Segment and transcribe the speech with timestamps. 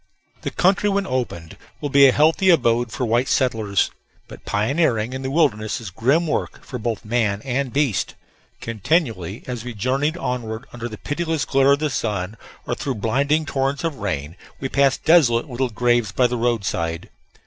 [0.41, 3.91] The country when opened will be a healthy abode for white settlers.
[4.27, 8.15] But pioneering in the wilderness is grim work for both man and beast.
[8.61, 12.35] Continually, as we journeyed onward, under the pitiless glare of the sun
[12.65, 17.11] or through blinding torrents of rain, we passed desolate little graves by the roadside.